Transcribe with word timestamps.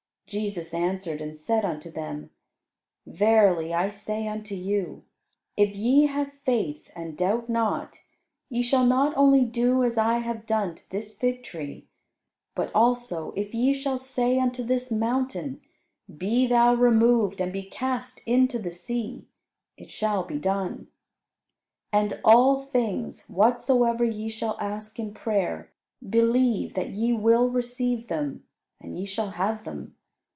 Jesus 0.27 0.73
answered, 0.73 1.19
and 1.19 1.37
said 1.37 1.65
unto 1.65 1.91
them, 1.91 2.29
"Verily 3.05 3.73
I 3.73 3.89
say 3.89 4.29
unto 4.29 4.55
you, 4.55 5.03
if 5.57 5.75
ye 5.75 6.05
have 6.05 6.31
faith 6.45 6.89
and 6.95 7.17
doubt 7.17 7.49
not, 7.49 7.99
ye 8.47 8.63
shall 8.63 8.85
not 8.85 9.11
only 9.17 9.43
do 9.43 9.83
as 9.83 9.97
I 9.97 10.19
have 10.19 10.45
done 10.45 10.73
to 10.75 10.89
this 10.89 11.17
fig 11.17 11.43
tree, 11.43 11.89
but, 12.55 12.71
also, 12.73 13.33
if 13.33 13.53
ye 13.53 13.73
shall 13.73 13.99
say 13.99 14.39
unto 14.39 14.63
this 14.63 14.89
mountain, 14.89 15.59
'Be 16.07 16.47
thou 16.47 16.75
removed 16.75 17.41
and 17.41 17.51
be 17.51 17.63
cast 17.63 18.21
into 18.25 18.57
the 18.57 18.71
sea,' 18.71 19.27
it 19.75 19.91
shall 19.91 20.23
be 20.23 20.37
done. 20.39 20.87
And 21.91 22.17
all 22.23 22.63
things, 22.67 23.27
whatsoever 23.29 24.05
ye 24.05 24.29
shall 24.29 24.57
ask 24.61 24.97
in 24.97 25.13
prayer, 25.13 25.73
believe 26.09 26.73
that 26.75 26.91
ye 26.91 27.11
will 27.11 27.49
receive 27.49 28.07
them, 28.07 28.47
and 28.79 28.97
ye 28.97 29.03
shall 29.05 29.31
have 29.31 29.65
them. 29.65 29.97